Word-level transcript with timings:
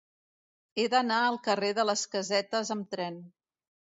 He 0.77 0.85
d'anar 0.93 1.19
al 1.25 1.37
carrer 1.49 1.69
de 1.79 1.85
les 1.89 2.05
Casetes 2.15 2.75
amb 2.77 2.89
tren. 2.97 3.21